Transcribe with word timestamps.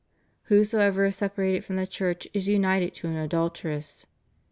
"Whosoever 0.45 1.05
is 1.05 1.17
separated 1.17 1.63
from 1.63 1.75
the 1.75 1.85
Church 1.85 2.27
is 2.33 2.47
united 2.47 2.95
to 2.95 3.07
an 3.07 3.17
adulteress. 3.17 4.07